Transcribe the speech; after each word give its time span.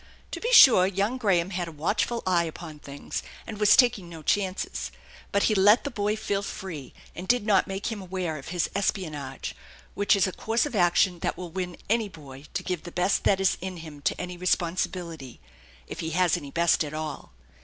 To 0.31 0.39
be 0.41 0.51
sure, 0.51 0.87
young 0.87 1.19
Graham 1.19 1.51
had 1.51 1.67
a 1.67 1.71
watchful 1.71 2.23
<eye 2.25 2.45
upon 2.45 2.79
things, 2.79 3.21
and 3.45 3.59
was 3.59 3.75
taking 3.77 4.09
no 4.09 4.23
chances; 4.23 4.89
but 5.31 5.43
he 5.43 5.53
let 5.53 5.83
the 5.83 5.91
boy 5.91 6.15
feel 6.15 6.41
free, 6.41 6.91
and 7.13 7.27
did 7.27 7.45
not 7.45 7.67
make 7.67 7.91
him 7.91 8.01
aware 8.01 8.37
of 8.39 8.47
his 8.47 8.67
espionage, 8.75 9.55
which 9.93 10.15
is 10.15 10.25
a 10.25 10.31
course 10.31 10.65
of 10.65 10.73
action 10.75 11.19
that 11.19 11.37
will 11.37 11.51
win 11.51 11.77
any 11.87 12.09
boy 12.09 12.45
to 12.55 12.63
give 12.63 12.81
the 12.81 12.91
best 12.91 13.25
that 13.25 13.39
is 13.39 13.59
in 13.61 13.77
him 13.85 14.01
to 14.01 14.19
any 14.19 14.37
responsibility, 14.37 15.39
if 15.85 15.99
he 15.99 16.09
has 16.09 16.35
any 16.35 16.49
best 16.49 16.83
at 16.83 16.95
all. 16.95 17.33